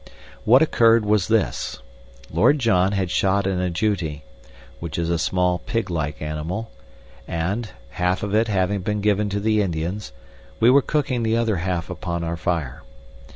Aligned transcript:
What 0.45 0.63
occurred 0.63 1.05
was 1.05 1.27
this. 1.27 1.77
Lord 2.33 2.57
John 2.57 2.93
had 2.93 3.11
shot 3.11 3.45
an 3.45 3.59
ajouti 3.61 4.23
which 4.79 4.97
is 4.97 5.11
a 5.11 5.19
small, 5.19 5.59
pig 5.59 5.91
like 5.91 6.19
animal 6.23 6.71
and, 7.27 7.69
half 7.91 8.23
of 8.23 8.33
it 8.33 8.47
having 8.47 8.81
been 8.81 9.01
given 9.01 9.29
to 9.29 9.39
the 9.39 9.61
Indians, 9.61 10.11
we 10.59 10.71
were 10.71 10.81
cooking 10.81 11.21
the 11.21 11.37
other 11.37 11.57
half 11.57 11.87
upon 11.87 12.23
our 12.23 12.35
fire. 12.35 12.81